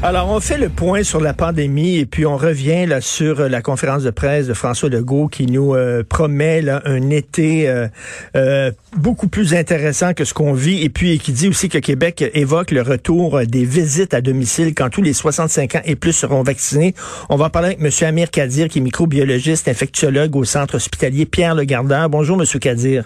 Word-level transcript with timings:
Alors, 0.00 0.30
on 0.30 0.38
fait 0.38 0.58
le 0.58 0.68
point 0.68 1.02
sur 1.02 1.20
la 1.20 1.34
pandémie 1.34 1.96
et 1.96 2.06
puis 2.06 2.24
on 2.24 2.36
revient 2.36 2.86
là 2.86 3.00
sur 3.00 3.40
euh, 3.40 3.48
la 3.48 3.62
conférence 3.62 4.04
de 4.04 4.10
presse 4.10 4.46
de 4.46 4.54
François 4.54 4.88
Legault 4.88 5.26
qui 5.26 5.46
nous 5.46 5.74
euh, 5.74 6.04
promet 6.08 6.62
là, 6.62 6.80
un 6.84 7.10
été 7.10 7.68
euh, 7.68 7.88
euh, 8.36 8.70
beaucoup 8.96 9.26
plus 9.26 9.54
intéressant 9.54 10.14
que 10.14 10.24
ce 10.24 10.34
qu'on 10.34 10.52
vit 10.52 10.84
et 10.84 10.88
puis 10.88 11.18
qui 11.18 11.32
dit 11.32 11.48
aussi 11.48 11.68
que 11.68 11.78
Québec 11.78 12.24
évoque 12.32 12.70
le 12.70 12.82
retour 12.82 13.40
des 13.44 13.64
visites 13.64 14.14
à 14.14 14.20
domicile 14.20 14.72
quand 14.72 14.88
tous 14.88 15.02
les 15.02 15.12
65 15.12 15.74
ans 15.74 15.82
et 15.84 15.96
plus 15.96 16.12
seront 16.12 16.44
vaccinés. 16.44 16.94
On 17.28 17.34
va 17.34 17.50
parler 17.50 17.76
avec 17.76 17.80
M. 17.80 18.08
Amir 18.08 18.30
Kadir 18.30 18.68
qui 18.68 18.78
est 18.78 18.82
microbiologiste, 18.82 19.66
infectiologue 19.66 20.36
au 20.36 20.44
centre 20.44 20.76
hospitalier 20.76 21.26
Pierre 21.26 21.56
Le 21.56 21.64
Gardeur. 21.64 22.08
Bonjour, 22.08 22.40
M. 22.40 22.46
Kadir. 22.60 23.02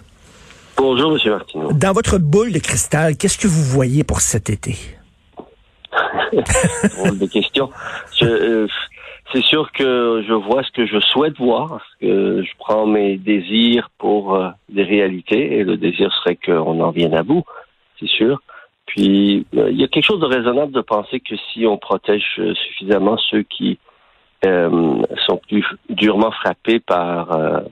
Bonjour, 0.77 1.17
M. 1.17 1.31
Martineau. 1.31 1.73
Dans 1.73 1.95
votre 1.95 2.19
boule 2.19 2.53
de 2.53 2.59
cristal, 2.59 3.17
qu'est-ce 3.17 3.39
que 3.39 3.49
vous 3.49 3.65
voyez 3.65 4.05
pour 4.05 4.21
cet 4.21 4.51
été? 4.51 4.77
Drôle 6.97 7.19
de 7.19 7.27
question. 7.27 7.71
Je, 8.19 8.25
euh, 8.25 8.67
c'est 9.33 9.43
sûr 9.43 9.71
que 9.73 10.25
je 10.27 10.33
vois 10.33 10.63
ce 10.63 10.71
que 10.73 10.87
je 10.87 10.99
souhaite 11.01 11.39
voir, 11.39 11.81
que 12.01 12.43
je 12.43 12.51
prends 12.59 12.87
mes 12.87 13.17
désirs 13.17 13.91
pour 13.99 14.35
euh, 14.35 14.49
des 14.69 14.83
réalités, 14.83 15.59
et 15.59 15.65
le 15.65 15.77
désir 15.77 16.13
serait 16.13 16.37
qu'on 16.37 16.81
en 16.81 16.91
vienne 16.91 17.15
à 17.15 17.23
bout, 17.23 17.45
c'est 18.01 18.09
sûr. 18.09 18.41
Puis, 18.87 19.47
euh, 19.57 19.71
il 19.71 19.81
y 19.81 19.85
a 19.85 19.89
quelque 19.89 20.07
chose 20.07 20.21
de 20.21 20.27
raisonnable 20.27 20.73
de 20.73 20.81
penser 20.81 21.21
que 21.21 21.35
si 21.53 21.67
on 21.67 21.79
protège 21.79 22.41
suffisamment 22.67 23.17
ceux 23.31 23.43
qui 23.43 23.79
euh, 24.45 25.03
sont 25.27 25.41
plus 25.49 25.65
durement 25.89 26.33
frappés 26.33 26.81
par, 26.81 27.29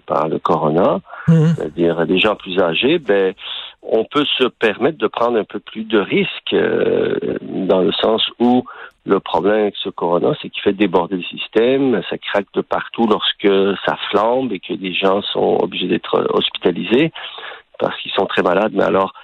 par 0.06 0.28
le 0.28 0.38
corona, 0.38 1.00
Mhm. 1.30 1.54
c'est-à-dire 1.54 2.06
des 2.06 2.18
gens 2.18 2.34
plus 2.34 2.58
âgés, 2.58 2.98
ben, 2.98 3.34
on 3.82 4.04
peut 4.04 4.24
se 4.38 4.44
permettre 4.46 4.98
de 4.98 5.06
prendre 5.06 5.38
un 5.38 5.44
peu 5.44 5.58
plus 5.58 5.84
de 5.84 5.98
risques 5.98 6.52
euh, 6.52 7.38
dans 7.42 7.80
le 7.80 7.92
sens 7.92 8.22
où 8.38 8.64
le 9.06 9.18
problème 9.20 9.62
avec 9.62 9.76
ce 9.76 9.88
corona, 9.88 10.34
c'est 10.40 10.50
qu'il 10.50 10.62
fait 10.62 10.74
déborder 10.74 11.16
le 11.16 11.22
système, 11.22 12.02
ça 12.10 12.18
craque 12.18 12.52
de 12.54 12.60
partout 12.60 13.06
lorsque 13.06 13.48
ça 13.86 13.96
flambe 14.10 14.52
et 14.52 14.60
que 14.60 14.74
des 14.74 14.92
gens 14.92 15.22
sont 15.22 15.58
obligés 15.62 15.88
d'être 15.88 16.26
hospitalisés 16.34 17.10
parce 17.78 17.98
qu'ils 18.00 18.12
sont 18.12 18.26
très 18.26 18.42
malades. 18.42 18.72
Mais 18.74 18.84
alors, 18.84 19.14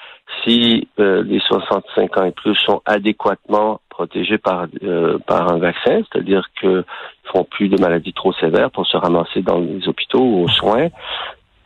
si 0.43 0.89
euh, 0.99 1.23
les 1.23 1.41
65 1.41 2.17
ans 2.19 2.25
et 2.25 2.33
plus 2.33 2.57
sont 2.57 2.83
adéquatement 2.85 3.81
protégés 3.91 4.39
par 4.39 4.67
euh, 4.83 5.19
par 5.27 5.53
un 5.53 5.59
vaccin, 5.59 6.03
c'est-à-dire 6.11 6.43
qu'ils 6.59 6.85
font 7.33 7.45
plus 7.45 7.69
de 7.69 7.81
maladies 7.81 8.13
trop 8.13 8.33
sévères 8.33 8.71
pour 8.71 8.87
se 8.87 8.97
ramasser 8.97 9.43
dans 9.43 9.59
les 9.59 9.87
hôpitaux 9.89 10.23
ou 10.23 10.45
aux 10.45 10.49
soins, 10.49 10.89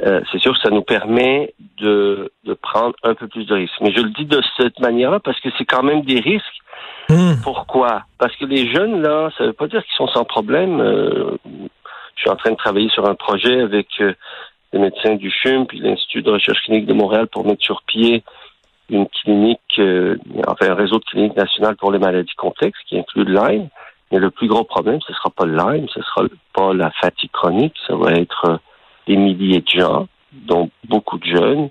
euh, 0.04 0.20
c'est 0.30 0.38
sûr 0.38 0.54
que 0.54 0.60
ça 0.60 0.70
nous 0.70 0.82
permet 0.82 1.54
de, 1.78 2.32
de 2.44 2.54
prendre 2.54 2.94
un 3.02 3.14
peu 3.14 3.28
plus 3.28 3.46
de 3.46 3.54
risques. 3.54 3.80
Mais 3.80 3.92
je 3.92 4.00
le 4.00 4.10
dis 4.10 4.24
de 4.24 4.40
cette 4.56 4.78
manière-là 4.80 5.20
parce 5.20 5.38
que 5.40 5.48
c'est 5.58 5.64
quand 5.64 5.82
même 5.82 6.02
des 6.02 6.20
risques. 6.20 6.46
Mhm. 7.08 7.40
Pourquoi? 7.42 8.02
Parce 8.18 8.34
que 8.36 8.44
les 8.44 8.72
jeunes, 8.72 9.02
là, 9.02 9.30
ça 9.36 9.44
veut 9.44 9.52
pas 9.52 9.66
dire 9.66 9.82
qu'ils 9.84 9.96
sont 9.96 10.08
sans 10.08 10.24
problème. 10.24 10.80
Euh, 10.80 11.36
je 12.14 12.20
suis 12.20 12.30
en 12.30 12.36
train 12.36 12.50
de 12.50 12.56
travailler 12.56 12.88
sur 12.90 13.08
un 13.08 13.14
projet 13.14 13.60
avec 13.60 13.88
euh, 14.00 14.14
les 14.72 14.78
médecins 14.78 15.16
du 15.16 15.30
CHUM 15.30 15.66
puis 15.66 15.80
l'Institut 15.80 16.22
de 16.22 16.30
recherche 16.30 16.62
clinique 16.62 16.86
de 16.86 16.92
Montréal 16.92 17.26
pour 17.28 17.46
mettre 17.46 17.62
sur 17.62 17.82
pied 17.82 18.22
une 18.88 19.06
clinique, 19.08 19.78
euh, 19.78 20.16
enfin 20.46 20.70
un 20.70 20.74
réseau 20.74 20.98
de 20.98 21.04
cliniques 21.04 21.36
nationales 21.36 21.76
pour 21.76 21.92
les 21.92 21.98
maladies 21.98 22.34
complexes 22.36 22.78
qui 22.88 22.98
inclut 22.98 23.24
le 23.24 23.34
Lyme. 23.34 23.68
Mais 24.10 24.18
le 24.18 24.30
plus 24.30 24.48
gros 24.48 24.64
problème, 24.64 25.00
ce 25.06 25.12
sera 25.12 25.30
pas 25.30 25.46
le 25.46 25.56
Lyme, 25.56 25.86
ce 25.94 26.02
sera 26.02 26.24
pas 26.52 26.74
la 26.74 26.90
fatigue 26.90 27.30
chronique, 27.30 27.74
ça 27.86 27.94
va 27.94 28.12
être 28.12 28.44
euh, 28.48 28.56
des 29.10 29.16
milliers 29.16 29.60
de 29.60 29.80
gens, 29.80 30.06
dont 30.32 30.70
beaucoup 30.88 31.18
de 31.18 31.24
jeunes, 31.24 31.68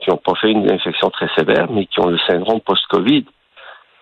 qui 0.00 0.10
n'ont 0.10 0.16
pas 0.16 0.34
fait 0.40 0.50
une 0.50 0.70
infection 0.70 1.10
très 1.10 1.28
sévère, 1.36 1.70
mais 1.70 1.86
qui 1.86 2.00
ont 2.00 2.08
le 2.08 2.18
syndrome 2.26 2.60
post-Covid. 2.60 3.24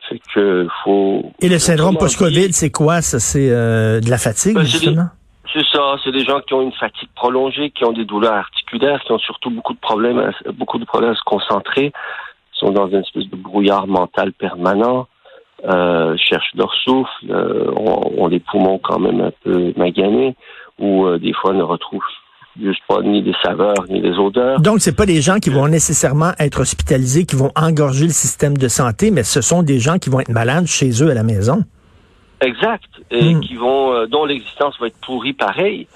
Fait 0.08 0.20
que 0.34 0.66
faut. 0.82 1.30
Et 1.40 1.48
le 1.48 1.58
syndrome 1.58 1.96
post-COVID, 1.98 2.52
c'est 2.52 2.70
quoi? 2.70 3.02
Ça, 3.02 3.18
c'est 3.20 3.50
euh, 3.50 4.00
de 4.00 4.08
la 4.08 4.18
fatigue, 4.18 4.54
Ben, 4.54 4.64
justement? 4.64 5.08
C'est 5.52 5.66
ça, 5.72 5.96
c'est 6.02 6.12
des 6.12 6.24
gens 6.24 6.40
qui 6.40 6.54
ont 6.54 6.62
une 6.62 6.72
fatigue 6.72 7.08
prolongée, 7.14 7.70
qui 7.70 7.84
ont 7.84 7.92
des 7.92 8.04
douleurs 8.04 8.34
articulaires, 8.34 9.00
qui 9.04 9.12
ont 9.12 9.18
surtout 9.18 9.50
beaucoup 9.50 9.74
de 9.74 9.80
problèmes, 9.80 10.18
à, 10.18 10.30
beaucoup 10.52 10.78
de 10.78 10.84
problèmes 10.84 11.10
à 11.10 11.16
se 11.16 11.24
concentrer, 11.24 11.92
sont 12.52 12.70
dans 12.70 12.88
une 12.88 13.00
espèce 13.00 13.28
de 13.28 13.36
brouillard 13.36 13.86
mental 13.86 14.32
permanent, 14.32 15.08
euh, 15.64 16.16
cherchent 16.16 16.54
leur 16.54 16.72
souffle, 16.84 17.10
euh, 17.30 17.70
ont, 17.76 18.22
ont 18.22 18.28
les 18.28 18.38
poumons 18.40 18.78
quand 18.78 19.00
même 19.00 19.20
un 19.20 19.32
peu 19.42 19.72
maganés, 19.76 20.36
ou 20.78 21.04
euh, 21.06 21.18
des 21.18 21.32
fois 21.32 21.52
ne 21.52 21.62
retrouvent 21.62 22.02
juste 22.60 22.82
pas 22.88 23.02
ni 23.02 23.22
les 23.22 23.34
saveurs 23.42 23.84
ni 23.88 24.00
les 24.00 24.18
odeurs. 24.18 24.60
Donc, 24.60 24.80
c'est 24.80 24.96
pas 24.96 25.06
des 25.06 25.20
gens 25.20 25.38
qui 25.38 25.50
vont 25.50 25.68
nécessairement 25.68 26.32
être 26.38 26.60
hospitalisés, 26.60 27.24
qui 27.26 27.36
vont 27.36 27.50
engorger 27.56 28.04
le 28.04 28.12
système 28.12 28.56
de 28.56 28.68
santé, 28.68 29.10
mais 29.10 29.22
ce 29.22 29.40
sont 29.40 29.62
des 29.62 29.78
gens 29.78 29.98
qui 29.98 30.10
vont 30.10 30.20
être 30.20 30.28
malades 30.28 30.66
chez 30.66 30.90
eux 31.02 31.10
à 31.10 31.14
la 31.14 31.22
maison. 31.22 31.64
Exact, 32.40 32.88
et 33.10 33.34
Hmm. 33.34 33.40
qui 33.40 33.54
vont, 33.54 33.92
euh, 33.92 34.06
dont 34.06 34.24
l'existence 34.24 34.78
va 34.80 34.86
être 34.86 35.00
pourrie 35.04 35.34
pareil, 35.34 35.86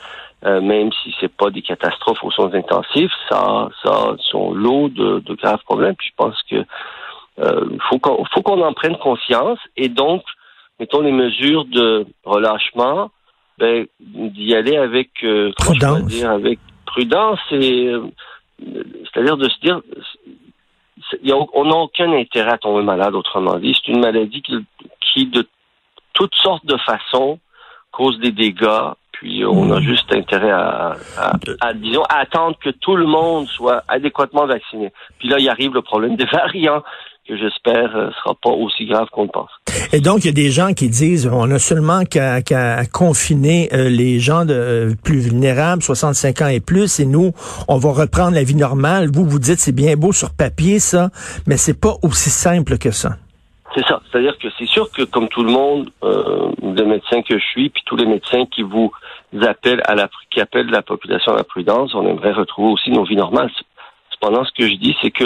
euh, 0.44 0.60
même 0.60 0.90
si 1.02 1.14
c'est 1.18 1.34
pas 1.34 1.50
des 1.50 1.62
catastrophes 1.62 2.22
aux 2.22 2.30
soins 2.30 2.52
intensifs, 2.52 3.12
ça, 3.30 3.70
ça 3.82 4.14
sont 4.30 4.52
lot 4.52 4.90
de, 4.90 5.20
de 5.20 5.34
graves 5.34 5.62
problèmes. 5.64 5.94
Puis 5.96 6.08
je 6.08 6.14
pense 6.16 6.36
que 6.50 6.56
euh, 7.40 7.64
faut 7.88 7.98
qu'on 7.98 8.24
faut 8.26 8.42
qu'on 8.42 8.60
en 8.60 8.74
prenne 8.74 8.96
conscience 8.98 9.58
et 9.76 9.88
donc 9.88 10.22
mettons 10.78 11.00
les 11.00 11.12
mesures 11.12 11.64
de 11.64 12.06
relâchement, 12.24 13.10
ben 13.58 13.86
d'y 14.00 14.54
aller 14.54 14.76
avec 14.76 15.10
euh, 15.22 15.52
Prudence. 15.56 16.04
dire, 16.06 16.30
avec 16.30 16.58
prudence 16.86 17.40
et 17.50 17.88
euh, 17.88 18.02
c'est-à-dire 19.12 19.36
de 19.36 19.48
se 19.48 19.60
dire 19.60 19.80
y 21.22 21.32
a- 21.32 21.36
on 21.52 21.64
n'a 21.64 21.76
aucun 21.76 22.12
intérêt 22.12 22.52
à 22.52 22.58
tomber 22.58 22.82
malade, 22.82 23.14
autrement 23.14 23.58
dit. 23.58 23.74
C'est 23.84 23.92
une 23.92 24.00
maladie 24.00 24.42
qui, 24.42 24.54
qui, 25.00 25.26
de 25.26 25.46
toutes 26.12 26.34
sortes 26.34 26.64
de 26.66 26.76
façons, 26.78 27.38
cause 27.90 28.18
des 28.20 28.32
dégâts. 28.32 28.92
Puis 29.12 29.44
on 29.44 29.70
a 29.72 29.78
Mm. 29.80 29.82
juste 29.82 30.12
intérêt 30.12 30.50
à, 30.50 30.96
à, 31.16 31.36
à, 31.60 31.72
disons, 31.74 32.02
à 32.08 32.18
attendre 32.18 32.56
que 32.58 32.70
tout 32.70 32.96
le 32.96 33.06
monde 33.06 33.46
soit 33.48 33.82
adéquatement 33.88 34.46
vacciné. 34.46 34.92
Puis 35.18 35.28
là, 35.28 35.36
il 35.38 35.48
arrive 35.48 35.72
le 35.74 35.82
problème 35.82 36.16
des 36.16 36.24
variants, 36.32 36.82
que 37.26 37.36
j'espère 37.36 37.96
ne 37.96 38.10
sera 38.12 38.34
pas 38.34 38.50
aussi 38.50 38.84
grave 38.84 39.08
qu'on 39.10 39.22
le 39.22 39.28
pense. 39.28 39.50
Et 39.92 40.00
donc, 40.00 40.24
il 40.24 40.26
y 40.26 40.30
a 40.30 40.32
des 40.32 40.50
gens 40.50 40.74
qui 40.74 40.88
disent, 40.88 41.26
on 41.26 41.50
a 41.50 41.58
seulement 41.58 42.04
qu'à 42.04 42.84
confiner 42.92 43.68
euh, 43.72 43.88
les 43.88 44.18
gens 44.18 44.44
de, 44.44 44.54
euh, 44.54 44.94
plus 45.02 45.20
vulnérables, 45.20 45.82
65 45.82 46.42
ans 46.42 46.48
et 46.48 46.60
plus, 46.60 47.00
et 47.00 47.06
nous, 47.06 47.32
on 47.68 47.78
va 47.78 47.92
reprendre 47.92 48.34
la 48.34 48.44
vie 48.44 48.54
normale. 48.54 49.08
Vous, 49.12 49.24
vous 49.24 49.38
dites, 49.38 49.58
c'est 49.58 49.74
bien 49.74 49.96
beau 49.96 50.12
sur 50.12 50.34
papier, 50.36 50.78
ça, 50.78 51.10
mais 51.46 51.56
c'est 51.56 51.80
pas 51.80 51.94
aussi 52.02 52.30
simple 52.30 52.76
que 52.78 52.90
ça. 52.90 53.16
C'est 53.74 53.84
ça. 53.86 54.00
C'est-à-dire 54.10 54.36
que 54.38 54.48
c'est 54.58 54.66
sûr 54.66 54.90
que, 54.90 55.02
comme 55.02 55.28
tout 55.28 55.42
le 55.42 55.50
monde, 55.50 55.90
euh, 56.04 56.52
le 56.62 56.84
médecin 56.84 57.22
que 57.22 57.38
je 57.38 57.44
suis, 57.44 57.70
puis 57.70 57.82
tous 57.86 57.96
les 57.96 58.06
médecins 58.06 58.44
qui 58.46 58.62
vous 58.62 58.92
appellent 59.42 59.82
à 59.86 59.94
la, 59.94 60.08
qui 60.30 60.40
appellent 60.40 60.70
la 60.70 60.82
population 60.82 61.32
à 61.32 61.36
la 61.36 61.44
prudence, 61.44 61.94
on 61.94 62.06
aimerait 62.06 62.32
retrouver 62.32 62.72
aussi 62.72 62.90
nos 62.90 63.04
vies 63.04 63.16
normales. 63.16 63.50
Cependant, 64.12 64.44
ce 64.44 64.52
que 64.56 64.68
je 64.68 64.74
dis, 64.76 64.94
c'est 65.02 65.10
que 65.10 65.24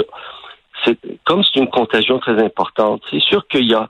comme 1.25 1.43
c'est 1.45 1.61
une 1.61 1.69
contagion 1.69 2.19
très 2.19 2.43
importante. 2.43 3.03
C'est 3.11 3.21
sûr 3.23 3.47
qu'il 3.49 3.69
y 3.69 3.75
a, 3.75 3.89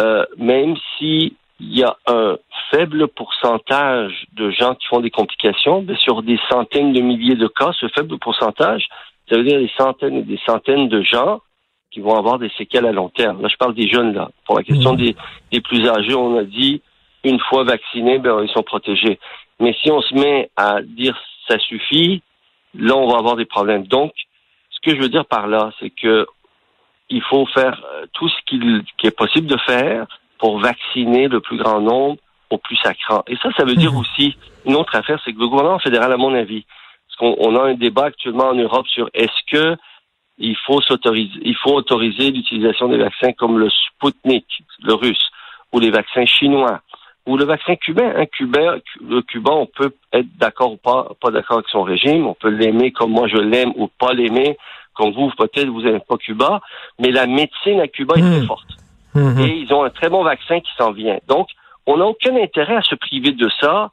euh, 0.00 0.24
même 0.36 0.76
si 0.96 1.36
il 1.60 1.76
y 1.76 1.82
a 1.82 1.96
un 2.06 2.36
faible 2.70 3.08
pourcentage 3.08 4.26
de 4.34 4.50
gens 4.50 4.74
qui 4.74 4.86
font 4.86 5.00
des 5.00 5.10
complications, 5.10 5.82
mais 5.82 5.96
sur 5.96 6.22
des 6.22 6.38
centaines 6.48 6.92
de 6.92 7.00
milliers 7.00 7.34
de 7.34 7.48
cas, 7.48 7.72
ce 7.78 7.88
faible 7.88 8.18
pourcentage, 8.18 8.86
ça 9.28 9.36
veut 9.36 9.44
dire 9.44 9.58
des 9.58 9.70
centaines 9.76 10.16
et 10.18 10.22
des 10.22 10.40
centaines 10.46 10.88
de 10.88 11.02
gens 11.02 11.40
qui 11.90 12.00
vont 12.00 12.16
avoir 12.16 12.38
des 12.38 12.50
séquelles 12.50 12.86
à 12.86 12.92
long 12.92 13.08
terme. 13.08 13.42
Là, 13.42 13.48
je 13.50 13.56
parle 13.56 13.74
des 13.74 13.88
jeunes, 13.88 14.14
là. 14.14 14.30
Pour 14.44 14.56
la 14.56 14.62
question 14.62 14.92
Mhm. 14.92 14.98
des, 14.98 15.16
des 15.50 15.60
plus 15.60 15.88
âgés, 15.88 16.14
on 16.14 16.36
a 16.36 16.44
dit, 16.44 16.80
une 17.24 17.40
fois 17.40 17.64
vaccinés, 17.64 18.18
ben, 18.18 18.42
ils 18.42 18.50
sont 18.50 18.62
protégés. 18.62 19.18
Mais 19.58 19.74
si 19.82 19.90
on 19.90 20.00
se 20.00 20.14
met 20.14 20.50
à 20.56 20.82
dire 20.82 21.18
ça 21.48 21.58
suffit, 21.58 22.22
là, 22.74 22.94
on 22.94 23.08
va 23.08 23.18
avoir 23.18 23.36
des 23.36 23.46
problèmes. 23.46 23.86
Donc, 23.86 24.12
ce 24.78 24.90
que 24.90 24.96
je 24.96 25.00
veux 25.02 25.08
dire 25.08 25.26
par 25.26 25.46
là, 25.46 25.72
c'est 25.80 25.90
que 25.90 26.26
il 27.10 27.22
faut 27.22 27.46
faire 27.46 27.82
euh, 27.94 28.06
tout 28.12 28.28
ce 28.28 28.36
qu'il 28.46 28.82
qui 28.98 29.06
est 29.06 29.16
possible 29.16 29.46
de 29.46 29.56
faire 29.66 30.06
pour 30.38 30.58
vacciner 30.60 31.26
le 31.28 31.40
plus 31.40 31.56
grand 31.56 31.80
nombre 31.80 32.18
au 32.50 32.58
plus 32.58 32.76
sacrant. 32.76 33.22
Et 33.26 33.36
ça, 33.36 33.50
ça 33.56 33.64
veut 33.64 33.74
dire 33.76 33.92
Mhm. 33.92 33.98
aussi 33.98 34.36
une 34.64 34.76
autre 34.76 34.94
affaire, 34.94 35.20
c'est 35.24 35.32
que 35.32 35.38
le 35.38 35.48
gouvernement 35.48 35.78
fédéral, 35.78 36.12
à 36.12 36.16
mon 36.16 36.34
avis, 36.34 36.64
parce 37.06 37.16
qu'on 37.16 37.36
on 37.46 37.56
a 37.56 37.62
un 37.70 37.74
débat 37.74 38.06
actuellement 38.06 38.48
en 38.48 38.54
Europe 38.54 38.86
sur 38.88 39.08
est-ce 39.14 39.40
que 39.50 39.76
il 40.38 40.56
faut 40.56 40.80
s'autoriser, 40.80 41.40
il 41.42 41.56
faut 41.56 41.74
autoriser 41.74 42.30
l'utilisation 42.30 42.88
des 42.88 42.98
vaccins 42.98 43.32
comme 43.32 43.58
le 43.58 43.68
Sputnik, 43.70 44.46
le 44.82 44.94
russe, 44.94 45.30
ou 45.72 45.80
les 45.80 45.90
vaccins 45.90 46.26
chinois, 46.26 46.80
ou 47.28 47.36
le 47.36 47.44
vaccin 47.44 47.76
cubain. 47.76 48.10
Un 48.16 48.26
Cubain, 48.26 48.78
le 49.06 49.20
Cubain, 49.22 49.52
on 49.52 49.66
peut 49.66 49.94
être 50.12 50.26
d'accord 50.38 50.72
ou 50.72 50.76
pas, 50.76 51.10
pas 51.20 51.30
d'accord 51.30 51.58
avec 51.58 51.68
son 51.68 51.82
régime, 51.82 52.26
on 52.26 52.34
peut 52.34 52.48
l'aimer 52.48 52.90
comme 52.90 53.12
moi 53.12 53.28
je 53.28 53.36
l'aime 53.36 53.72
ou 53.76 53.88
pas 54.00 54.14
l'aimer, 54.14 54.56
comme 54.94 55.12
vous, 55.12 55.30
peut-être 55.36 55.68
vous 55.68 55.82
n'aimez 55.82 56.00
pas 56.00 56.16
Cuba, 56.16 56.60
mais 56.98 57.10
la 57.10 57.26
médecine 57.26 57.80
à 57.80 57.86
Cuba 57.86 58.14
est 58.16 58.22
très 58.22 58.46
forte. 58.46 58.70
Mhm. 59.14 59.40
Et 59.40 59.58
ils 59.58 59.72
ont 59.74 59.84
un 59.84 59.90
très 59.90 60.08
bon 60.08 60.24
vaccin 60.24 60.60
qui 60.60 60.70
s'en 60.78 60.92
vient. 60.92 61.18
Donc, 61.28 61.48
on 61.86 61.98
n'a 61.98 62.06
aucun 62.06 62.34
intérêt 62.36 62.76
à 62.76 62.82
se 62.82 62.94
priver 62.94 63.32
de 63.32 63.48
ça 63.60 63.90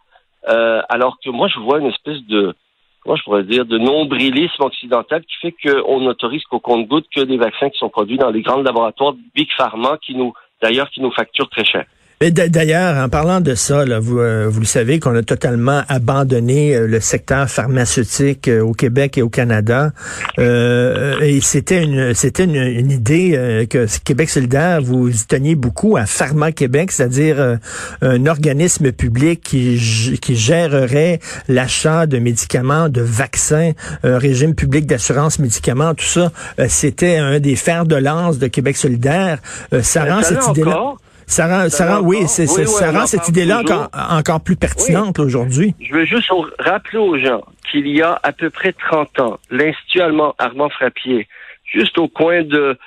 Euh, 0.48 0.82
alors 0.90 1.18
que 1.24 1.32
moi, 1.32 1.48
je 1.48 1.60
vois 1.60 1.80
une 1.80 1.88
espèce 1.88 2.22
de, 2.28 2.54
comment 3.02 3.16
je 3.16 3.24
pourrais 3.24 3.44
dire, 3.44 3.66
de 3.66 3.80
nombrilisme 3.80 4.62
occidental 4.62 5.24
qui 5.24 5.36
fait 5.42 5.56
qu'on 5.64 6.02
n'autorise 6.02 6.44
qu'au 6.44 6.60
compte-goutte 6.60 7.08
que 7.16 7.22
des 7.22 7.38
vaccins 7.38 7.72
qui 7.72 7.80
sont 7.80 7.90
produits 7.90 8.20
dans 8.20 8.30
les 8.30 8.44
grands 8.44 8.62
laboratoires 8.62 9.16
Big 9.34 9.50
Pharma 9.58 9.98
qui 10.04 10.14
nous, 10.14 10.34
d'ailleurs, 10.62 10.90
qui 10.92 11.02
nous 11.02 11.12
facturent 11.12 11.50
très 11.50 11.66
cher. 11.66 11.86
D'ailleurs, 12.22 13.04
en 13.04 13.10
parlant 13.10 13.42
de 13.42 13.56
ça, 13.56 13.84
vous, 14.00 14.20
euh, 14.20 14.48
vous 14.50 14.62
le 14.62 14.66
savez 14.66 15.02
qu'on 15.02 15.14
a 15.18 15.22
totalement 15.22 15.82
abandonné 15.90 16.74
euh, 16.74 16.88
le 16.88 17.02
secteur 17.02 17.50
pharmaceutique 17.50 18.48
euh, 18.48 18.62
au 18.62 18.72
Québec 18.72 19.18
et 19.18 19.22
au 19.22 19.28
Canada. 19.28 19.92
et 20.38 21.40
c'était 21.42 21.84
une 21.84 22.14
c'était 22.14 22.46
une, 22.46 22.90
idée 22.90 23.68
que 23.70 23.86
Québec 24.04 24.30
solidaire, 24.30 24.82
vous 24.82 25.10
y 25.10 25.26
teniez 25.26 25.56
beaucoup 25.56 25.98
à 25.98 26.06
Pharma 26.06 26.54
Québec, 26.54 26.92
c'est-à-dire 26.92 27.58
un 28.02 28.26
organisme 28.26 28.92
public 28.92 29.42
qui, 29.42 30.18
qui 30.22 30.36
gérerait 30.36 31.20
l'achat 31.50 32.06
de 32.06 32.20
médicaments, 32.20 32.88
de 32.90 33.02
vaccins, 33.02 33.72
un 34.04 34.18
régime 34.18 34.56
public 34.56 34.86
d'assurance 34.86 35.40
médicaments, 35.40 35.94
tout 35.94 36.06
ça. 36.06 36.32
c'était 36.68 37.18
un 37.18 37.40
des 37.40 37.56
fers 37.56 37.86
de 37.86 37.96
lance 37.96 38.38
de 38.38 38.48
Québec 38.48 38.78
solidaire. 38.78 39.40
ça 39.82 40.06
rend 40.06 40.22
cette 40.22 40.48
idée-là. 40.48 40.96
Ça 41.28 41.48
rend, 41.48 41.70
ça 41.70 41.96
rend, 41.96 42.04
oui, 42.04 42.28
c'est, 42.28 42.48
ça 42.48 42.92
rend 42.92 43.06
cette 43.08 43.28
idée-là 43.30 43.62
encore, 43.62 43.90
encore, 43.94 44.42
plus 44.42 44.56
pertinente 44.56 45.20
aujourd'hui. 45.20 45.74
Je 45.80 45.94
veux 45.94 46.06
juste 46.06 46.30
rappeler 46.60 47.00
aux 47.00 47.18
gens 47.18 47.44
qu'il 47.72 47.88
y 47.88 48.02
a 48.02 48.20
à 48.22 48.32
peu 48.32 48.50
près 48.50 48.74
30 48.74 49.20
ans, 49.20 49.40
l'Institut 49.50 50.02
allemand 50.02 50.36
Armand 50.38 50.70
Frappier, 50.70 51.28
juste 51.66 51.98
au 51.98 52.08
coin 52.08 52.44
de 52.44 52.78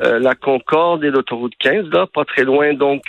euh, 0.00 0.18
la 0.20 0.34
Concorde 0.34 1.04
et 1.04 1.10
l'autoroute 1.10 1.54
15, 1.58 1.86
là, 1.92 2.06
pas 2.06 2.24
très 2.24 2.44
loin 2.44 2.72
donc 2.72 3.02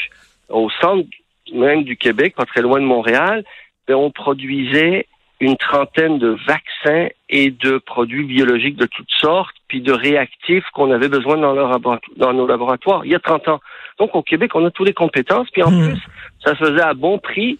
au 0.49 0.69
centre 0.81 1.07
même 1.53 1.83
du 1.83 1.97
Québec, 1.97 2.35
pas 2.35 2.45
très 2.45 2.61
loin 2.61 2.79
de 2.79 2.85
Montréal, 2.85 3.43
ben, 3.87 3.95
on 3.95 4.11
produisait 4.11 5.07
une 5.39 5.55
trentaine 5.55 6.19
de 6.19 6.35
vaccins 6.45 7.07
et 7.29 7.51
de 7.51 7.77
produits 7.77 8.25
biologiques 8.25 8.75
de 8.75 8.85
toutes 8.85 9.11
sortes, 9.19 9.55
puis 9.67 9.81
de 9.81 9.93
réactifs 9.93 10.65
qu'on 10.73 10.91
avait 10.91 11.07
besoin 11.07 11.37
dans, 11.37 11.79
dans 12.17 12.33
nos 12.33 12.47
laboratoires 12.47 13.05
il 13.05 13.11
y 13.11 13.15
a 13.15 13.19
30 13.19 13.47
ans. 13.47 13.59
Donc 13.99 14.15
au 14.15 14.21
Québec, 14.21 14.51
on 14.55 14.65
a 14.65 14.71
toutes 14.71 14.87
les 14.87 14.93
compétences, 14.93 15.49
puis 15.51 15.63
en 15.63 15.71
hmm. 15.71 15.91
plus, 15.91 16.01
ça 16.43 16.55
se 16.55 16.65
faisait 16.65 16.81
à 16.81 16.93
bon 16.93 17.19
prix. 17.19 17.57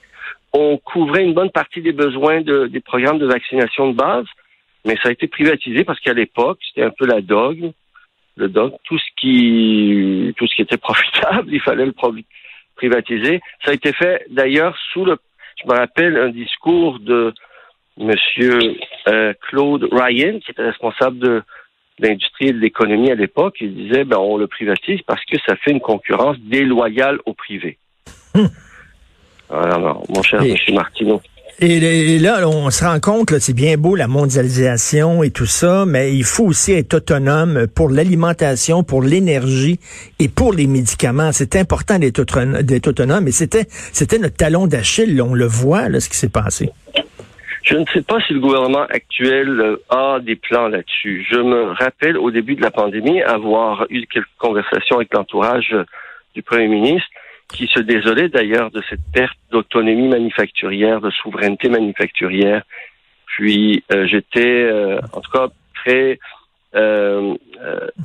On 0.52 0.78
couvrait 0.78 1.24
une 1.24 1.34
bonne 1.34 1.52
partie 1.52 1.82
des 1.82 1.94
besoins 1.94 2.42
de, 2.42 2.68
des 2.68 2.82
programmes 2.82 3.20
de 3.20 3.28
vaccination 3.28 3.92
de 3.92 3.96
base, 3.96 4.26
mais 4.86 4.96
ça 5.02 5.10
a 5.10 5.12
été 5.12 5.28
privatisé 5.28 5.84
parce 5.84 6.00
qu'à 6.00 6.14
l'époque, 6.14 6.60
c'était 6.68 6.86
un 6.86 6.92
peu 6.92 7.06
la 7.06 7.22
dogme, 7.22 7.72
le 8.36 8.50
dogme, 8.50 8.76
tout 8.84 8.98
ce 8.98 9.06
qui 9.18 10.34
tout 10.38 10.48
ce 10.48 10.56
qui 10.56 10.62
était 10.64 10.78
profitable, 10.90 11.54
il 11.54 11.62
fallait 11.62 11.86
le 11.86 11.94
privatiser. 12.76 13.42
Ça 13.64 13.72
a 13.72 13.74
été 13.74 13.94
fait 13.94 14.26
d'ailleurs 14.30 14.78
sous 14.92 15.06
le 15.06 15.18
je 15.62 15.68
me 15.68 15.78
rappelle 15.78 16.18
un 16.18 16.30
discours 16.30 17.00
de 17.00 17.34
Monsieur 18.00 18.58
euh, 19.08 19.34
Claude 19.50 19.88
Ryan, 19.92 20.40
qui 20.40 20.52
était 20.52 20.64
responsable 20.64 21.20
de 21.20 21.44
l'industrie 22.00 22.48
et 22.48 22.54
de 22.54 22.60
l'économie 22.60 23.12
à 23.12 23.16
l'époque, 23.16 23.58
il 23.60 23.76
disait 23.76 24.06
ben 24.06 24.18
on 24.18 24.38
le 24.38 24.48
privatise 24.48 25.02
parce 25.06 25.24
que 25.26 25.38
ça 25.46 25.56
fait 25.58 25.72
une 25.72 25.82
concurrence 25.82 26.38
déloyale 26.40 27.20
au 27.26 27.34
privé. 27.34 27.78
Hum. 28.36 28.50
Alors, 29.52 30.04
mon 30.10 30.22
cher 30.24 30.42
M. 30.42 30.56
Martineau. 30.74 31.22
Et, 31.62 32.20
là, 32.20 32.48
on 32.48 32.70
se 32.70 32.86
rend 32.86 33.02
compte, 33.02 33.38
c'est 33.40 33.54
bien 33.54 33.76
beau 33.76 33.96
la 33.96 34.08
mondialisation 34.08 35.24
et 35.24 35.30
tout 35.30 35.46
ça, 35.46 35.84
mais 35.86 36.16
il 36.16 36.24
faut 36.24 36.46
aussi 36.46 36.72
être 36.72 36.94
autonome 36.94 37.68
pour 37.68 37.90
l'alimentation, 37.90 38.84
pour 38.84 39.02
l'énergie 39.02 39.78
et 40.20 40.30
pour 40.30 40.54
les 40.54 40.68
médicaments. 40.68 41.32
C'est 41.34 41.58
important 41.58 42.00
d'être 42.00 42.20
autonome, 42.88 43.28
et 43.28 43.32
c'était 43.32 43.66
c'était 43.70 44.20
notre 44.20 44.38
talon 44.38 44.68
d'Achille. 44.68 45.22
On 45.22 45.34
le 45.34 45.48
voit, 45.48 45.90
là, 45.90 46.00
ce 46.00 46.08
qui 46.08 46.16
s'est 46.16 46.30
passé. 46.30 46.70
Je 47.70 47.76
ne 47.76 47.86
sais 47.94 48.02
pas 48.02 48.20
si 48.22 48.34
le 48.34 48.40
gouvernement 48.40 48.88
actuel 48.90 49.60
euh, 49.60 49.78
a 49.90 50.20
des 50.20 50.36
plans 50.36 50.70
là-dessus. 50.70 51.24
Je 51.30 51.38
me 51.38 51.66
rappelle 51.74 52.18
au 52.18 52.32
début 52.32 52.56
de 52.56 52.64
la 52.64 52.72
pandémie 52.72 53.22
avoir 53.22 53.86
eu 53.92 54.08
quelques 54.08 54.26
conversations 54.40 54.96
avec 54.96 55.14
l'entourage 55.14 55.70
euh, 55.74 55.84
du 56.34 56.42
Premier 56.42 56.68
ministre 56.68 57.08
qui 57.48 57.68
se 57.68 57.80
désolait 57.80 58.28
d'ailleurs 58.28 58.72
de 58.72 58.82
cette 58.90 59.04
perte 59.14 59.38
d'autonomie 59.52 60.08
manufacturière, 60.08 61.00
de 61.00 61.12
souveraineté 61.12 61.70
manufacturière. 61.70 62.64
Puis 63.28 63.84
euh, 63.92 64.08
j'étais 64.08 64.72
en 65.14 65.22
tout 65.22 65.32
cas 65.32 65.50
très 65.76 66.20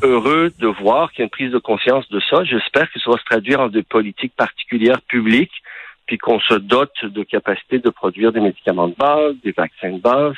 heureux 0.03 0.53
de 0.59 0.67
voir 0.67 1.11
qu'il 1.11 1.21
y 1.21 1.23
a 1.23 1.25
une 1.25 1.31
prise 1.31 1.53
de 1.53 1.59
conscience 1.59 2.07
de 2.11 2.21
ça. 2.29 2.45
J'espère 2.45 2.91
que 2.93 3.01
ça 3.01 3.11
va 3.11 3.17
se 3.17 3.25
traduire 3.25 3.61
en 3.61 3.69
des 3.69 3.83
politiques 3.83 4.35
particulières 4.37 5.01
publiques 5.03 5.63
puis 6.07 6.19
qu'on 6.19 6.41
se 6.41 6.55
dote 6.55 7.05
de 7.05 7.23
capacité 7.23 7.79
de 7.79 7.91
produire 7.91 8.33
des 8.33 8.41
médicaments 8.41 8.89
de 8.89 8.95
base, 8.95 9.35
des 9.43 9.53
vaccins 9.53 9.93
de 9.93 10.01
base. 10.01 10.35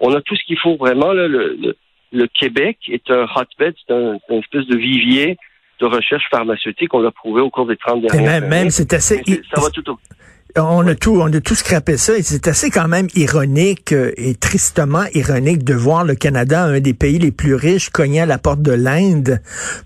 On 0.00 0.14
a 0.14 0.20
tout 0.20 0.36
ce 0.36 0.44
qu'il 0.44 0.58
faut 0.58 0.76
vraiment. 0.76 1.12
le, 1.12 1.74
le, 2.12 2.26
Québec 2.28 2.78
est 2.88 3.10
un 3.10 3.24
hotbed, 3.24 3.74
c'est 3.86 3.94
un, 3.94 4.18
une 4.30 4.38
espèce 4.38 4.66
de 4.66 4.76
vivier 4.76 5.36
de 5.80 5.86
recherche 5.86 6.24
pharmaceutique. 6.30 6.92
On 6.94 7.00
l'a 7.00 7.10
prouvé 7.10 7.40
au 7.40 7.50
cours 7.50 7.66
des 7.66 7.76
30 7.76 8.02
dernières 8.02 8.34
années. 8.36 8.46
Même, 8.46 8.70
c'est 8.70 8.92
assez... 8.92 9.22
Ça 9.54 9.60
va 9.60 9.70
tout 9.70 9.88
au 9.90 9.98
on 10.56 10.86
a 10.86 10.94
tout, 10.94 11.20
on 11.20 11.32
a 11.32 11.40
tout 11.40 11.54
scrappé 11.54 11.96
ça 11.96 12.16
et 12.16 12.22
c'est 12.22 12.48
assez 12.48 12.70
quand 12.70 12.88
même 12.88 13.08
ironique 13.14 13.92
euh, 13.92 14.12
et 14.16 14.34
tristement 14.34 15.04
ironique 15.14 15.64
de 15.64 15.74
voir 15.74 16.04
le 16.04 16.14
Canada, 16.14 16.64
un 16.64 16.80
des 16.80 16.94
pays 16.94 17.18
les 17.18 17.30
plus 17.30 17.54
riches, 17.54 17.90
cogner 17.90 18.22
à 18.22 18.26
la 18.26 18.38
porte 18.38 18.62
de 18.62 18.72
l'Inde 18.72 19.40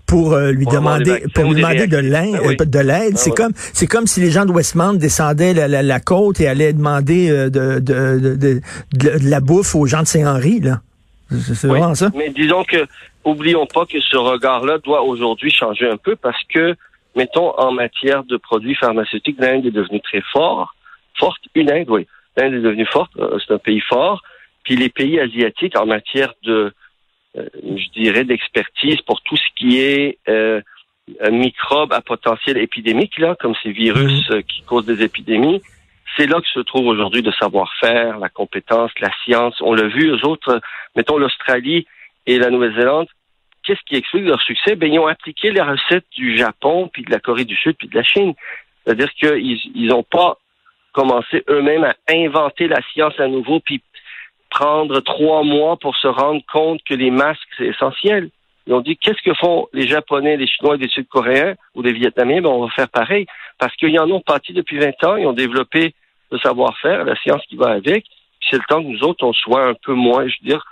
pour 0.07 0.33
euh, 0.33 0.53
lui 0.53 0.67
demander, 0.67 1.25
pour 1.35 1.45
lui 1.45 1.61
demander 1.61 1.87
de 1.87 1.97
l'Inde, 1.97 2.39
ben 2.43 2.57
euh, 2.61 2.65
de 2.65 2.79
l'aide. 2.79 3.12
Ben 3.12 3.17
c'est 3.17 3.35
comme, 3.35 3.53
c'est 3.73 3.87
comme 3.87 4.07
si 4.07 4.21
les 4.21 4.31
gens 4.31 4.45
de 4.45 4.53
Westmount 4.53 4.95
descendaient 4.95 5.55
la, 5.55 6.01
côte 6.01 6.41
et 6.41 6.49
allaient 6.49 6.73
demander 6.73 7.31
de, 7.31 7.79
de, 7.79 8.19
de, 8.39 8.61
la 9.23 9.41
bouffe 9.41 9.75
aux 9.75 9.87
gens 9.87 10.03
de 10.03 10.07
Saint-Henri, 10.07 10.61
là. 10.61 10.81
C'est 11.31 11.69
vraiment 11.69 11.95
ça. 11.95 12.11
Mais 12.17 12.31
disons 12.31 12.65
que, 12.65 12.87
oublions 13.25 13.67
pas 13.67 13.87
que 13.87 14.01
ce 14.01 14.17
regard-là 14.17 14.79
doit 14.79 15.03
aujourd'hui 15.03 15.51
changer 15.51 15.89
un 15.89 15.97
peu 15.97 16.17
parce 16.17 16.43
que 16.53 16.75
mettons, 17.17 17.59
en 17.59 17.73
matière 17.73 18.25
de 18.25 18.37
produits 18.37 18.75
pharmaceutiques, 18.75 19.37
l'Inde 19.39 19.67
est 19.67 19.71
devenue 19.71 20.01
très 20.01 20.23
fort, 20.33 20.75
forte. 21.19 21.41
Une 21.55 21.71
Inde, 21.71 21.89
oui. 21.89 22.07
L'Inde 22.37 22.55
est 22.55 22.61
devenue 22.61 22.87
forte, 22.87 23.12
euh, 23.19 23.39
c'est 23.39 23.55
un 23.55 23.59
pays 23.59 23.81
fort. 23.81 24.23
Puis 24.65 24.77
les 24.77 24.89
pays 24.89 25.19
asiatiques, 25.19 25.77
en 25.77 25.87
matière 25.87 26.35
de, 26.43 26.73
euh, 27.37 27.49
je 27.65 28.01
dirais, 28.01 28.25
d'expertise 28.25 29.01
pour 29.03 29.21
tout 29.23 29.37
ce 29.37 29.49
qui 29.57 29.81
est 29.81 30.19
euh, 30.29 30.61
microbes 31.31 31.93
à 31.93 32.01
potentiel 32.01 32.59
épidémique, 32.59 33.19
là, 33.19 33.37
comme 33.41 33.55
ces 33.62 33.73
virus 33.73 34.31
mhm. 34.31 34.43
qui 34.45 34.62
causent 34.62 34.87
des 34.87 35.03
épidémies, 35.03 35.62
c'est 36.17 36.27
là 36.27 36.41
que 36.41 36.49
se 36.49 36.61
trouve 36.61 36.87
aujourd'hui 36.87 37.23
le 37.23 37.33
savoir-faire, 37.33 38.19
la 38.19 38.29
compétence, 38.29 38.91
la 39.01 39.11
science. 39.25 39.57
On 39.61 39.75
l'a 39.75 39.89
vu, 39.89 40.11
eux 40.11 40.27
autres, 40.27 40.61
mettons 40.97 41.19
l'Australie 41.19 41.87
et 42.26 42.38
la 42.38 42.50
Nouvelle-Zélande, 42.50 43.07
qu'est-ce 43.64 43.81
qui 43.87 43.97
explique 43.97 44.25
leur 44.25 44.40
succès? 44.43 44.76
Ben, 44.76 44.93
ils 44.93 44.99
ont 44.99 45.07
appliqué 45.07 45.50
les 45.50 45.61
recettes 45.61 46.07
du 46.12 46.37
Japon, 46.37 46.88
puis 46.93 47.02
de 47.02 47.11
la 47.11 47.21
Corée 47.21 47.45
du 47.45 47.57
Sud, 47.57 47.76
puis 47.76 47.88
de 47.88 47.97
la 47.97 48.02
Chine. 48.02 48.35
C'est-à-dire 48.85 49.12
qu'ils 49.14 49.87
n'ont 49.87 50.02
pas 50.02 50.38
commencé 50.93 51.45
eux-mêmes 51.49 51.85
à 51.85 51.95
inventer 52.11 52.69
la 52.69 52.81
science 52.93 53.19
à 53.19 53.29
nouveau, 53.29 53.61
puis 53.61 53.83
prendre 54.50 55.00
trois 55.00 55.45
mois 55.45 55.76
pour 55.76 55.97
se 55.97 56.09
rendre 56.09 56.43
compte 56.52 56.83
que 56.85 56.95
les 56.95 57.11
masques, 57.11 57.40
c'est 57.57 57.67
essentiel. 57.67 58.31
Ils 58.67 58.75
ont 58.75 58.81
dit, 58.81 58.97
qu'est-ce 58.97 59.23
que 59.23 59.35
font 59.35 59.69
les 59.73 59.87
Japonais, 59.87 60.37
les 60.37 60.47
Chinois, 60.47 60.76
les 60.76 60.88
Sud-Coréens 60.88 61.55
ou 61.75 61.83
les 61.83 61.93
Vietnamiens? 61.93 62.43
Ben, 62.43 62.50
on 62.50 62.64
va 62.67 62.71
faire 62.71 62.88
pareil. 62.88 63.26
Parce 63.59 63.75
qu'ils 63.76 63.99
en 63.99 64.11
ont 64.11 64.21
parti 64.21 64.52
depuis 64.52 64.79
20 64.79 65.05
ans, 65.05 65.17
ils 65.17 65.26
ont 65.26 65.33
développé 65.33 65.95
le 66.31 66.38
savoir-faire, 66.38 67.05
la 67.05 67.17
science 67.17 67.43
qui 67.49 67.57
va 67.57 67.71
avec. 67.71 68.05
C'est 68.49 68.57
le 68.57 68.62
temps 68.69 68.83
que 68.83 68.88
nous 68.88 69.02
autres, 69.02 69.25
on 69.25 69.33
soit 69.33 69.67
un 69.67 69.75
peu 69.75 69.93
moins, 69.93 70.26
je 70.26 70.35
veux 70.43 70.49
dire, 70.49 70.64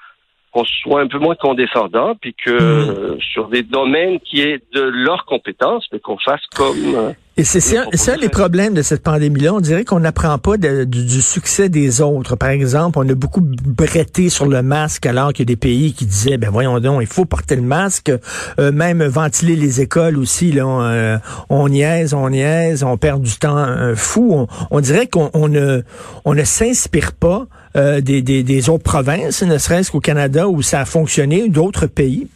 qu'on 0.59 0.65
soit 0.65 1.01
un 1.01 1.07
peu 1.07 1.19
moins 1.19 1.35
condescendant, 1.35 2.15
puis 2.21 2.35
que 2.35 2.51
euh, 2.51 3.19
sur 3.21 3.49
des 3.49 3.63
domaines 3.63 4.19
qui 4.21 4.41
est 4.41 4.63
de 4.73 4.83
leur 4.83 5.25
compétence, 5.25 5.87
mais 5.93 6.01
qu'on 6.01 6.19
fasse 6.19 6.45
comme. 6.55 7.15
Euh, 7.39 7.43
et 7.43 7.45
c'est 7.45 7.61
ça, 7.61 8.13
un 8.13 8.17
des 8.19 8.29
problèmes 8.29 8.75
de 8.75 8.83
cette 8.83 9.03
pandémie-là. 9.03 9.55
On 9.55 9.61
dirait 9.61 9.85
qu'on 9.85 10.01
n'apprend 10.01 10.39
pas 10.39 10.57
du, 10.57 11.23
succès 11.23 11.69
des 11.69 12.01
autres. 12.01 12.37
Par 12.37 12.49
exemple, 12.49 12.99
on 12.99 13.09
a 13.09 13.15
beaucoup 13.15 13.41
bretté 13.41 14.29
sur 14.29 14.47
le 14.47 14.63
masque 14.63 15.07
alors 15.07 15.33
qu'il 15.33 15.41
y 15.41 15.47
a 15.47 15.53
des 15.55 15.57
pays 15.57 15.93
qui 15.93 16.05
disaient, 16.05 16.37
ben 16.37 16.51
voyons 16.51 16.81
donc, 16.81 17.01
il 17.01 17.07
faut 17.07 17.25
porter 17.25 17.57
le 17.57 17.63
masque. 17.63 18.13
Euh, 18.59 18.73
même 18.73 19.03
ventiler 19.05 19.57
les 19.57 19.81
écoles 19.81 20.19
aussi, 20.19 20.53
là, 20.53 20.67
on, 20.67 21.21
on, 21.49 21.69
niaise, 21.69 22.15
on 22.15 22.29
niaise, 22.31 22.83
on 22.83 22.97
perd 22.97 23.23
du 23.23 23.37
temps 23.39 23.95
fou. 23.95 24.31
On, 24.33 24.47
on 24.71 24.81
dirait 24.81 25.07
qu'on 25.07 25.49
ne, 25.49 25.83
on 26.25 26.35
ne 26.35 26.45
s'inspire 26.45 27.13
pas 27.13 27.47
euh, 27.77 28.01
des, 28.01 28.23
des, 28.23 28.43
des, 28.43 28.71
autres 28.71 28.83
provinces, 28.83 29.43
ne 29.43 29.59
serait-ce 29.59 29.93
qu'au 29.93 30.01
Canada 30.01 30.49
où 30.49 30.63
ça 30.63 30.81
a 30.81 30.85
fonctionné, 30.85 31.49
d'autres 31.49 31.87
pays? 31.87 32.27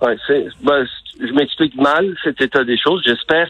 Ouais, 0.00 0.16
ben, 0.62 0.84
je 1.20 1.32
m'explique 1.32 1.76
mal 1.76 2.14
cet 2.24 2.40
état 2.40 2.64
des 2.64 2.76
choses. 2.76 3.02
J'espère 3.06 3.48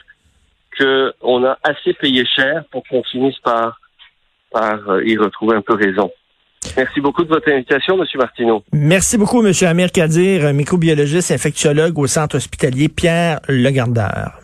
qu'on 0.78 1.44
a 1.44 1.58
assez 1.62 1.92
payé 1.94 2.24
cher 2.24 2.64
pour 2.70 2.82
qu'on 2.88 3.02
finisse 3.04 3.38
par, 3.38 3.80
par 4.50 4.88
euh, 4.88 5.04
y 5.04 5.16
retrouver 5.16 5.56
un 5.56 5.62
peu 5.62 5.74
raison. 5.74 6.10
Merci 6.76 7.00
beaucoup 7.00 7.24
de 7.24 7.28
votre 7.28 7.50
invitation, 7.50 8.00
M. 8.00 8.06
Martineau. 8.14 8.62
Merci 8.72 9.18
beaucoup, 9.18 9.44
M. 9.44 9.52
Amir 9.62 9.90
Kadir, 9.90 10.54
microbiologiste 10.54 11.32
infectiologue 11.32 11.98
au 11.98 12.06
centre 12.06 12.36
hospitalier 12.36 12.88
Pierre 12.88 13.40
Legardeur. 13.48 14.42